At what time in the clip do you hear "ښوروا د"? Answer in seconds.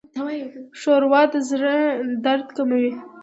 0.79-1.35